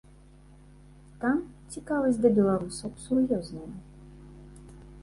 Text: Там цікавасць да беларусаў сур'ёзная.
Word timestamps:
Там 1.23 1.37
цікавасць 1.75 2.19
да 2.25 2.29
беларусаў 2.39 2.91
сур'ёзная. 3.05 3.71